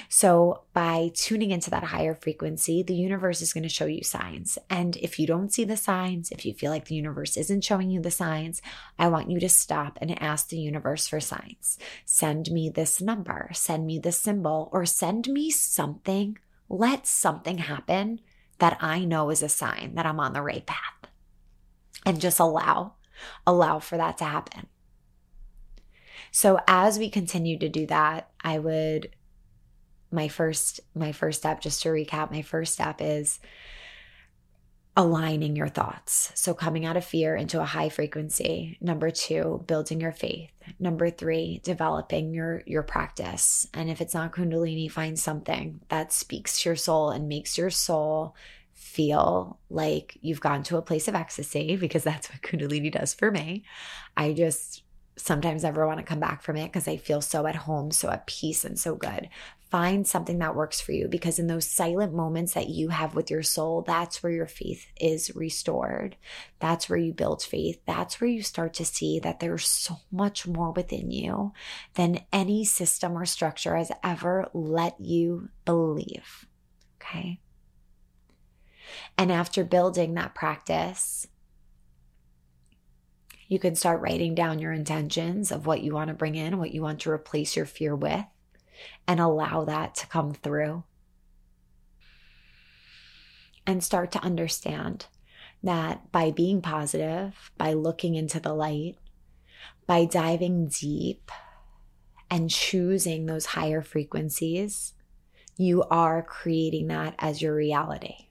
So, 0.07 0.63
by 0.73 1.11
tuning 1.13 1.51
into 1.51 1.69
that 1.69 1.83
higher 1.83 2.15
frequency, 2.15 2.81
the 2.81 2.95
universe 2.95 3.41
is 3.41 3.53
going 3.53 3.63
to 3.63 3.69
show 3.69 3.85
you 3.85 4.03
signs. 4.03 4.57
And 4.69 4.97
if 4.97 5.19
you 5.19 5.27
don't 5.27 5.53
see 5.53 5.63
the 5.63 5.77
signs, 5.77 6.31
if 6.31 6.45
you 6.45 6.53
feel 6.53 6.71
like 6.71 6.85
the 6.85 6.95
universe 6.95 7.37
isn't 7.37 7.63
showing 7.63 7.91
you 7.91 8.01
the 8.01 8.11
signs, 8.11 8.61
I 8.97 9.07
want 9.09 9.29
you 9.29 9.39
to 9.39 9.49
stop 9.49 9.99
and 10.01 10.21
ask 10.21 10.49
the 10.49 10.57
universe 10.57 11.07
for 11.07 11.19
signs. 11.19 11.77
Send 12.05 12.51
me 12.51 12.69
this 12.69 13.01
number, 13.01 13.49
send 13.53 13.85
me 13.85 13.99
this 13.99 14.19
symbol, 14.19 14.69
or 14.71 14.85
send 14.85 15.27
me 15.27 15.51
something. 15.51 16.37
Let 16.67 17.05
something 17.05 17.59
happen 17.59 18.21
that 18.57 18.77
I 18.81 19.05
know 19.05 19.29
is 19.29 19.43
a 19.43 19.49
sign 19.49 19.95
that 19.95 20.05
I'm 20.05 20.19
on 20.19 20.33
the 20.33 20.41
right 20.41 20.65
path. 20.65 20.93
And 22.05 22.21
just 22.21 22.39
allow, 22.39 22.93
allow 23.45 23.79
for 23.79 23.97
that 23.97 24.17
to 24.19 24.25
happen. 24.25 24.67
So, 26.31 26.59
as 26.67 26.99
we 26.99 27.09
continue 27.09 27.57
to 27.59 27.69
do 27.69 27.85
that, 27.87 28.29
I 28.43 28.59
would 28.59 29.09
my 30.11 30.27
first 30.27 30.79
my 30.95 31.11
first 31.11 31.39
step 31.39 31.61
just 31.61 31.83
to 31.83 31.89
recap 31.89 32.31
my 32.31 32.41
first 32.41 32.73
step 32.73 32.97
is 32.99 33.39
aligning 34.99 35.55
your 35.55 35.69
thoughts. 35.69 36.31
So, 36.35 36.53
coming 36.53 36.85
out 36.85 36.97
of 36.97 37.05
fear 37.05 37.33
into 37.33 37.61
a 37.61 37.65
high 37.65 37.87
frequency. 37.87 38.77
Number 38.81 39.09
two, 39.09 39.63
building 39.65 40.01
your 40.01 40.11
faith. 40.11 40.51
Number 40.77 41.09
three, 41.09 41.61
developing 41.63 42.33
your, 42.33 42.63
your 42.65 42.83
practice. 42.83 43.65
And 43.73 43.89
if 43.89 44.01
it's 44.01 44.13
not 44.13 44.33
Kundalini, 44.33 44.91
find 44.91 45.17
something 45.17 45.79
that 45.87 46.11
speaks 46.11 46.61
to 46.61 46.69
your 46.69 46.75
soul 46.75 47.11
and 47.11 47.29
makes 47.29 47.57
your 47.57 47.69
soul 47.69 48.35
feel 48.73 49.57
like 49.69 50.17
you've 50.19 50.41
gone 50.41 50.63
to 50.63 50.75
a 50.75 50.81
place 50.81 51.07
of 51.07 51.15
ecstasy 51.15 51.75
because 51.79 52.03
that's 52.03 52.29
what 52.29 52.41
Kundalini 52.41 52.91
does 52.91 53.13
for 53.13 53.31
me. 53.31 53.63
I 54.17 54.33
just 54.33 54.83
sometimes 55.15 55.63
never 55.63 55.87
want 55.87 55.99
to 55.99 56.05
come 56.05 56.19
back 56.19 56.41
from 56.41 56.57
it 56.57 56.67
because 56.67 56.89
I 56.89 56.97
feel 56.97 57.21
so 57.21 57.45
at 57.47 57.55
home, 57.55 57.91
so 57.91 58.09
at 58.09 58.27
peace, 58.27 58.65
and 58.65 58.77
so 58.77 58.95
good 58.95 59.29
find 59.69 60.07
something 60.07 60.39
that 60.39 60.55
works 60.55 60.81
for 60.81 60.91
you 60.91 61.07
because 61.07 61.39
in 61.39 61.47
those 61.47 61.65
silent 61.65 62.13
moments 62.13 62.53
that 62.53 62.69
you 62.69 62.89
have 62.89 63.15
with 63.15 63.29
your 63.29 63.43
soul, 63.43 63.83
that's 63.83 64.23
where 64.23 64.31
your 64.31 64.47
faith 64.47 64.87
is 64.99 65.35
restored. 65.35 66.15
That's 66.59 66.89
where 66.89 66.99
you 66.99 67.13
build 67.13 67.43
faith. 67.43 67.79
That's 67.85 68.19
where 68.19 68.29
you 68.29 68.41
start 68.41 68.73
to 68.75 68.85
see 68.85 69.19
that 69.19 69.39
there's 69.39 69.67
so 69.67 69.97
much 70.11 70.47
more 70.47 70.71
within 70.71 71.11
you 71.11 71.53
than 71.93 72.21
any 72.33 72.65
system 72.65 73.17
or 73.17 73.25
structure 73.25 73.75
has 73.75 73.91
ever 74.03 74.49
let 74.53 74.99
you 74.99 75.49
believe. 75.65 76.47
Okay. 77.01 77.39
And 79.17 79.31
after 79.31 79.63
building 79.63 80.15
that 80.15 80.33
practice, 80.33 81.27
You 83.49 83.57
can 83.57 83.75
start 83.75 84.01
writing 84.01 84.35
down 84.35 84.59
your 84.59 84.71
intentions 84.71 85.51
of 85.51 85.65
what 85.65 85.81
you 85.81 85.91
want 85.91 86.09
to 86.09 86.13
bring 86.13 86.35
in, 86.35 86.59
what 86.59 86.71
you 86.71 86.83
want 86.83 87.01
to 87.01 87.09
replace 87.09 87.55
your 87.55 87.65
fear 87.65 87.95
with, 87.95 88.23
and 89.07 89.19
allow 89.19 89.65
that 89.65 89.95
to 89.95 90.07
come 90.07 90.33
through. 90.33 90.83
And 93.65 93.83
start 93.83 94.11
to 94.13 94.23
understand 94.23 95.05
that 95.61 96.11
by 96.11 96.31
being 96.31 96.61
positive, 96.61 97.51
by 97.57 97.73
looking 97.73 98.15
into 98.15 98.39
the 98.39 98.53
light, 98.53 98.95
by 99.85 100.05
diving 100.05 100.67
deep 100.67 101.31
and 102.31 102.49
choosing 102.49 103.25
those 103.25 103.47
higher 103.47 103.81
frequencies, 103.81 104.93
you 105.57 105.83
are 105.91 106.23
creating 106.23 106.87
that 106.87 107.15
as 107.19 107.41
your 107.41 107.53
reality. 107.53 108.28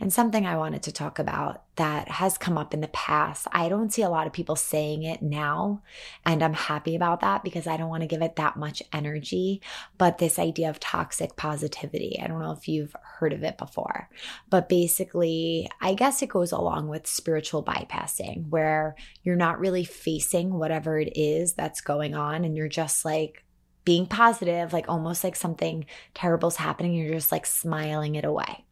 And 0.00 0.12
something 0.12 0.46
I 0.46 0.56
wanted 0.56 0.84
to 0.84 0.92
talk 0.92 1.18
about 1.18 1.62
that 1.74 2.08
has 2.08 2.38
come 2.38 2.56
up 2.56 2.72
in 2.72 2.80
the 2.80 2.88
past. 2.88 3.48
I 3.50 3.68
don't 3.68 3.92
see 3.92 4.02
a 4.02 4.08
lot 4.08 4.28
of 4.28 4.32
people 4.32 4.54
saying 4.54 5.02
it 5.02 5.22
now, 5.22 5.82
and 6.24 6.42
I'm 6.42 6.54
happy 6.54 6.94
about 6.94 7.20
that 7.20 7.42
because 7.42 7.66
I 7.66 7.76
don't 7.76 7.88
want 7.88 8.02
to 8.02 8.08
give 8.08 8.22
it 8.22 8.36
that 8.36 8.56
much 8.56 8.82
energy. 8.92 9.60
But 9.96 10.18
this 10.18 10.38
idea 10.38 10.70
of 10.70 10.78
toxic 10.78 11.36
positivity, 11.36 12.18
I 12.22 12.28
don't 12.28 12.40
know 12.40 12.52
if 12.52 12.68
you've 12.68 12.94
heard 13.02 13.32
of 13.32 13.42
it 13.42 13.58
before, 13.58 14.08
but 14.50 14.68
basically, 14.68 15.68
I 15.80 15.94
guess 15.94 16.22
it 16.22 16.28
goes 16.28 16.52
along 16.52 16.88
with 16.88 17.06
spiritual 17.06 17.64
bypassing, 17.64 18.48
where 18.50 18.94
you're 19.24 19.36
not 19.36 19.58
really 19.58 19.84
facing 19.84 20.54
whatever 20.54 21.00
it 21.00 21.12
is 21.16 21.54
that's 21.54 21.80
going 21.80 22.14
on, 22.14 22.44
and 22.44 22.56
you're 22.56 22.68
just 22.68 23.04
like, 23.04 23.44
being 23.84 24.04
positive, 24.04 24.74
like 24.74 24.86
almost 24.86 25.24
like 25.24 25.34
something 25.34 25.86
terrible's 26.12 26.56
happening, 26.56 26.92
you're 26.92 27.14
just 27.14 27.32
like 27.32 27.46
smiling 27.46 28.16
it 28.16 28.24
away. 28.26 28.66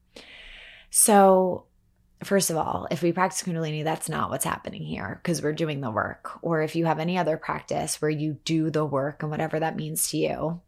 So, 0.99 1.67
first 2.25 2.49
of 2.49 2.57
all, 2.57 2.88
if 2.91 3.03
we 3.03 3.12
practice 3.12 3.43
Kundalini, 3.43 3.85
that's 3.85 4.09
not 4.09 4.31
what's 4.31 4.47
happening 4.47 4.83
here 4.83 5.21
because 5.23 5.43
we're 5.43 5.53
doing 5.53 5.83
the 5.83 5.91
work. 5.91 6.38
Or 6.41 6.62
if 6.62 6.75
you 6.75 6.87
have 6.87 6.99
any 6.99 7.19
other 7.19 7.37
practice 7.37 8.00
where 8.00 8.11
you 8.11 8.38
do 8.47 8.71
the 8.71 8.83
work 8.83 9.23
and 9.23 9.31
whatever 9.31 9.61
that 9.61 9.76
means 9.76 10.09
to 10.11 10.17
you, 10.17 10.62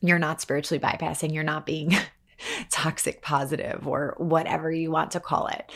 you're 0.00 0.20
not 0.20 0.40
spiritually 0.40 0.78
bypassing, 0.78 1.34
you're 1.34 1.42
not 1.42 1.66
being 1.66 1.92
toxic 2.70 3.20
positive 3.20 3.84
or 3.84 4.14
whatever 4.18 4.70
you 4.70 4.92
want 4.92 5.10
to 5.10 5.20
call 5.20 5.48
it. 5.48 5.72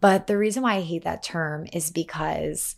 But 0.00 0.28
the 0.28 0.38
reason 0.38 0.62
why 0.62 0.74
I 0.74 0.82
hate 0.82 1.02
that 1.02 1.24
term 1.24 1.66
is 1.72 1.90
because 1.90 2.76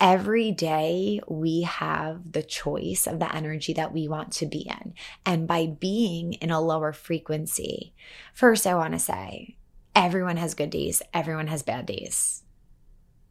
every 0.00 0.50
day 0.50 1.20
we 1.28 1.62
have 1.62 2.32
the 2.32 2.42
choice 2.42 3.06
of 3.06 3.20
the 3.20 3.32
energy 3.32 3.72
that 3.74 3.92
we 3.92 4.08
want 4.08 4.32
to 4.32 4.46
be 4.46 4.68
in. 4.68 4.94
And 5.24 5.46
by 5.46 5.66
being 5.66 6.32
in 6.32 6.50
a 6.50 6.60
lower 6.60 6.92
frequency, 6.92 7.94
first, 8.34 8.66
I 8.66 8.74
want 8.74 8.94
to 8.94 8.98
say, 8.98 9.58
everyone 9.94 10.36
has 10.36 10.54
good 10.54 10.70
days, 10.70 11.02
everyone 11.12 11.46
has 11.48 11.62
bad 11.62 11.86
days. 11.86 12.42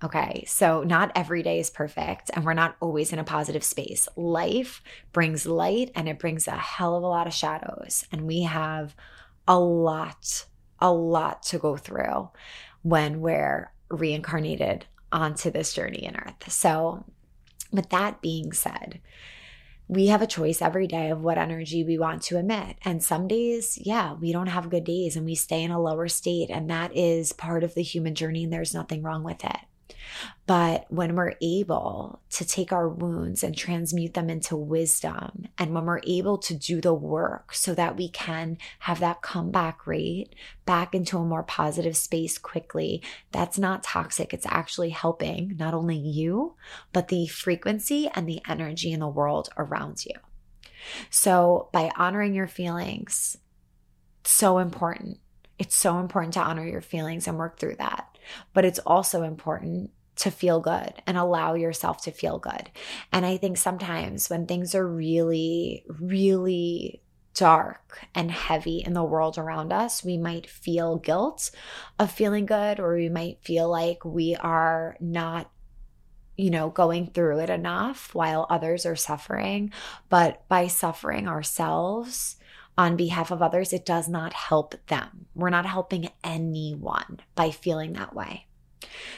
Okay, 0.03 0.43
so 0.47 0.81
not 0.83 1.11
every 1.15 1.43
day 1.43 1.59
is 1.59 1.69
perfect, 1.69 2.31
and 2.33 2.43
we're 2.43 2.53
not 2.53 2.75
always 2.79 3.13
in 3.13 3.19
a 3.19 3.23
positive 3.23 3.63
space. 3.63 4.07
Life 4.15 4.81
brings 5.13 5.45
light 5.45 5.91
and 5.93 6.09
it 6.09 6.17
brings 6.17 6.47
a 6.47 6.51
hell 6.51 6.95
of 6.95 7.03
a 7.03 7.07
lot 7.07 7.27
of 7.27 7.33
shadows, 7.33 8.05
and 8.11 8.25
we 8.25 8.41
have 8.41 8.95
a 9.47 9.59
lot, 9.59 10.45
a 10.79 10.91
lot 10.91 11.43
to 11.43 11.59
go 11.59 11.77
through 11.77 12.29
when 12.81 13.21
we're 13.21 13.71
reincarnated 13.91 14.85
onto 15.11 15.51
this 15.51 15.73
journey 15.73 16.03
in 16.03 16.15
earth. 16.15 16.51
So, 16.51 17.05
with 17.71 17.89
that 17.89 18.21
being 18.21 18.53
said, 18.53 19.01
we 19.91 20.07
have 20.07 20.21
a 20.21 20.27
choice 20.27 20.61
every 20.61 20.87
day 20.87 21.09
of 21.09 21.21
what 21.21 21.37
energy 21.37 21.83
we 21.83 21.97
want 21.97 22.21
to 22.21 22.37
emit. 22.37 22.77
And 22.85 23.03
some 23.03 23.27
days, 23.27 23.77
yeah, 23.81 24.13
we 24.13 24.31
don't 24.31 24.47
have 24.47 24.69
good 24.69 24.85
days 24.85 25.17
and 25.17 25.25
we 25.25 25.35
stay 25.35 25.61
in 25.63 25.69
a 25.69 25.81
lower 25.81 26.07
state. 26.07 26.49
And 26.49 26.69
that 26.69 26.95
is 26.95 27.33
part 27.33 27.61
of 27.65 27.73
the 27.73 27.83
human 27.83 28.15
journey, 28.15 28.45
and 28.45 28.53
there's 28.53 28.73
nothing 28.73 29.03
wrong 29.03 29.21
with 29.21 29.43
it. 29.43 29.57
But 30.45 30.85
when 30.89 31.15
we're 31.15 31.35
able 31.41 32.21
to 32.31 32.45
take 32.45 32.71
our 32.71 32.89
wounds 32.89 33.43
and 33.43 33.55
transmute 33.55 34.13
them 34.13 34.29
into 34.29 34.55
wisdom, 34.55 35.47
and 35.57 35.73
when 35.73 35.85
we're 35.85 36.01
able 36.05 36.37
to 36.39 36.53
do 36.53 36.81
the 36.81 36.93
work 36.93 37.53
so 37.53 37.73
that 37.75 37.95
we 37.95 38.09
can 38.09 38.57
have 38.79 38.99
that 38.99 39.21
comeback 39.21 39.87
rate 39.87 40.35
back 40.65 40.93
into 40.93 41.17
a 41.17 41.25
more 41.25 41.43
positive 41.43 41.95
space 41.95 42.37
quickly, 42.37 43.01
that's 43.31 43.57
not 43.57 43.83
toxic. 43.83 44.33
It's 44.33 44.47
actually 44.49 44.89
helping 44.89 45.55
not 45.57 45.73
only 45.73 45.97
you, 45.97 46.55
but 46.91 47.07
the 47.07 47.27
frequency 47.27 48.09
and 48.13 48.27
the 48.27 48.41
energy 48.47 48.91
in 48.91 48.99
the 48.99 49.07
world 49.07 49.49
around 49.57 50.05
you. 50.05 50.15
So, 51.09 51.69
by 51.71 51.91
honoring 51.95 52.33
your 52.33 52.47
feelings, 52.47 53.37
it's 54.21 54.31
so 54.31 54.57
important. 54.57 55.19
It's 55.59 55.75
so 55.75 55.99
important 55.99 56.33
to 56.33 56.41
honor 56.41 56.65
your 56.65 56.81
feelings 56.81 57.27
and 57.27 57.37
work 57.37 57.59
through 57.59 57.75
that. 57.75 58.10
But 58.53 58.65
it's 58.65 58.79
also 58.79 59.23
important 59.23 59.91
to 60.17 60.31
feel 60.31 60.59
good 60.59 60.93
and 61.07 61.17
allow 61.17 61.53
yourself 61.53 62.03
to 62.03 62.11
feel 62.11 62.37
good. 62.37 62.69
And 63.11 63.25
I 63.25 63.37
think 63.37 63.57
sometimes 63.57 64.29
when 64.29 64.45
things 64.45 64.75
are 64.75 64.87
really, 64.87 65.83
really 65.87 67.01
dark 67.33 68.05
and 68.13 68.29
heavy 68.29 68.83
in 68.85 68.93
the 68.93 69.03
world 69.03 69.37
around 69.37 69.71
us, 69.71 70.03
we 70.03 70.17
might 70.17 70.49
feel 70.49 70.97
guilt 70.97 71.49
of 71.97 72.11
feeling 72.11 72.45
good, 72.45 72.79
or 72.79 72.95
we 72.95 73.09
might 73.09 73.39
feel 73.41 73.69
like 73.69 74.03
we 74.03 74.35
are 74.35 74.97
not 74.99 75.49
you 76.37 76.49
know, 76.49 76.69
going 76.69 77.05
through 77.05 77.39
it 77.39 77.49
enough 77.51 78.15
while 78.15 78.47
others 78.49 78.85
are 78.85 78.95
suffering. 78.95 79.71
But 80.09 80.47
by 80.47 80.67
suffering 80.67 81.27
ourselves 81.27 82.37
on 82.77 82.95
behalf 82.95 83.31
of 83.31 83.41
others, 83.41 83.73
it 83.73 83.85
does 83.85 84.07
not 84.07 84.33
help 84.33 84.75
them. 84.87 85.25
We're 85.35 85.49
not 85.49 85.65
helping 85.65 86.09
anyone 86.23 87.19
by 87.35 87.51
feeling 87.51 87.93
that 87.93 88.15
way. 88.15 88.47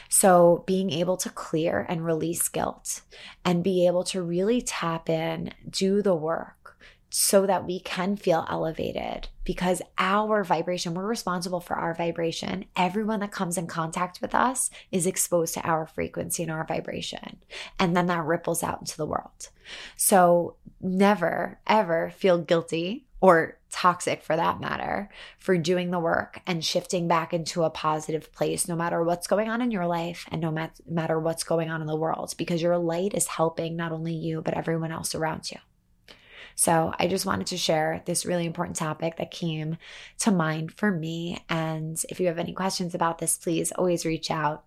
So, 0.08 0.64
being 0.66 0.90
able 0.90 1.16
to 1.18 1.30
clear 1.30 1.86
and 1.88 2.04
release 2.04 2.48
guilt 2.48 3.00
and 3.44 3.64
be 3.64 3.86
able 3.86 4.04
to 4.04 4.22
really 4.22 4.60
tap 4.60 5.08
in, 5.08 5.52
do 5.68 6.02
the 6.02 6.14
work 6.14 6.76
so 7.16 7.46
that 7.46 7.64
we 7.64 7.78
can 7.78 8.16
feel 8.16 8.44
elevated 8.50 9.28
because 9.44 9.80
our 9.98 10.42
vibration, 10.42 10.94
we're 10.94 11.06
responsible 11.06 11.60
for 11.60 11.76
our 11.76 11.94
vibration. 11.94 12.64
Everyone 12.76 13.20
that 13.20 13.30
comes 13.30 13.56
in 13.56 13.68
contact 13.68 14.20
with 14.20 14.34
us 14.34 14.68
is 14.90 15.06
exposed 15.06 15.54
to 15.54 15.60
our 15.62 15.86
frequency 15.86 16.42
and 16.42 16.50
our 16.50 16.66
vibration. 16.66 17.38
And 17.78 17.96
then 17.96 18.06
that 18.06 18.24
ripples 18.24 18.64
out 18.64 18.80
into 18.80 18.96
the 18.96 19.06
world. 19.06 19.50
So, 19.96 20.56
never, 20.80 21.60
ever 21.66 22.12
feel 22.16 22.38
guilty 22.38 23.03
or 23.24 23.58
toxic 23.70 24.22
for 24.22 24.36
that 24.36 24.60
matter, 24.60 25.08
for 25.38 25.56
doing 25.56 25.90
the 25.90 25.98
work 25.98 26.42
and 26.46 26.62
shifting 26.62 27.08
back 27.08 27.32
into 27.32 27.62
a 27.62 27.70
positive 27.70 28.30
place, 28.34 28.68
no 28.68 28.76
matter 28.76 29.02
what's 29.02 29.26
going 29.26 29.48
on 29.48 29.62
in 29.62 29.70
your 29.70 29.86
life 29.86 30.28
and 30.30 30.42
no 30.42 30.50
mat- 30.50 30.78
matter 30.86 31.18
what's 31.18 31.42
going 31.42 31.70
on 31.70 31.80
in 31.80 31.86
the 31.86 31.96
world, 31.96 32.34
because 32.36 32.60
your 32.60 32.76
light 32.76 33.14
is 33.14 33.26
helping 33.26 33.76
not 33.76 33.92
only 33.92 34.12
you, 34.12 34.42
but 34.42 34.52
everyone 34.52 34.92
else 34.92 35.14
around 35.14 35.50
you. 35.50 35.56
So 36.54 36.92
I 36.98 37.08
just 37.08 37.24
wanted 37.24 37.46
to 37.46 37.56
share 37.56 38.02
this 38.04 38.26
really 38.26 38.44
important 38.44 38.76
topic 38.76 39.16
that 39.16 39.30
came 39.30 39.78
to 40.18 40.30
mind 40.30 40.72
for 40.72 40.90
me. 40.90 41.42
And 41.48 41.98
if 42.10 42.20
you 42.20 42.26
have 42.26 42.38
any 42.38 42.52
questions 42.52 42.94
about 42.94 43.16
this, 43.16 43.38
please 43.38 43.72
always 43.72 44.04
reach 44.04 44.30
out. 44.30 44.64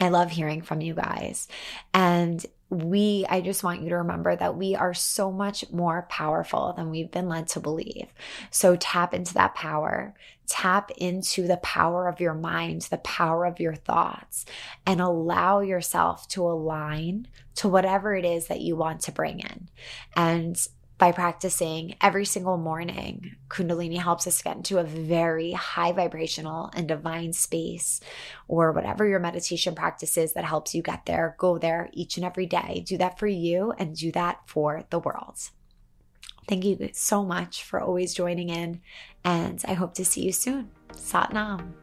I 0.00 0.08
love 0.08 0.32
hearing 0.32 0.62
from 0.62 0.80
you 0.80 0.94
guys. 0.94 1.46
And 1.94 2.44
we, 2.70 3.24
I 3.28 3.40
just 3.40 3.64
want 3.64 3.82
you 3.82 3.88
to 3.90 3.96
remember 3.96 4.36
that 4.36 4.56
we 4.56 4.74
are 4.74 4.92
so 4.92 5.32
much 5.32 5.70
more 5.70 6.06
powerful 6.10 6.74
than 6.76 6.90
we've 6.90 7.10
been 7.10 7.28
led 7.28 7.48
to 7.48 7.60
believe. 7.60 8.06
So 8.50 8.76
tap 8.76 9.14
into 9.14 9.34
that 9.34 9.54
power, 9.54 10.14
tap 10.46 10.90
into 10.98 11.46
the 11.46 11.56
power 11.58 12.08
of 12.08 12.20
your 12.20 12.34
mind, 12.34 12.82
the 12.82 12.98
power 12.98 13.46
of 13.46 13.58
your 13.58 13.74
thoughts, 13.74 14.44
and 14.86 15.00
allow 15.00 15.60
yourself 15.60 16.28
to 16.28 16.42
align 16.42 17.28
to 17.54 17.68
whatever 17.68 18.14
it 18.14 18.26
is 18.26 18.48
that 18.48 18.60
you 18.60 18.76
want 18.76 19.00
to 19.02 19.12
bring 19.12 19.40
in. 19.40 19.68
And 20.14 20.56
by 20.98 21.12
practicing 21.12 21.94
every 22.00 22.24
single 22.24 22.56
morning, 22.56 23.36
Kundalini 23.48 23.98
helps 23.98 24.26
us 24.26 24.42
get 24.42 24.56
into 24.56 24.78
a 24.78 24.84
very 24.84 25.52
high 25.52 25.92
vibrational 25.92 26.70
and 26.74 26.88
divine 26.88 27.32
space, 27.32 28.00
or 28.48 28.72
whatever 28.72 29.06
your 29.06 29.20
meditation 29.20 29.76
practice 29.76 30.16
is 30.16 30.32
that 30.32 30.44
helps 30.44 30.74
you 30.74 30.82
get 30.82 31.06
there. 31.06 31.36
Go 31.38 31.56
there 31.56 31.88
each 31.92 32.16
and 32.16 32.26
every 32.26 32.46
day. 32.46 32.82
Do 32.84 32.98
that 32.98 33.18
for 33.18 33.28
you 33.28 33.72
and 33.78 33.96
do 33.96 34.10
that 34.12 34.40
for 34.46 34.84
the 34.90 34.98
world. 34.98 35.38
Thank 36.48 36.64
you 36.64 36.90
so 36.92 37.24
much 37.24 37.62
for 37.62 37.80
always 37.80 38.12
joining 38.12 38.48
in, 38.48 38.80
and 39.22 39.62
I 39.68 39.74
hope 39.74 39.94
to 39.94 40.04
see 40.04 40.22
you 40.22 40.32
soon. 40.32 40.70
Sat 40.96 41.32
Nam. 41.32 41.74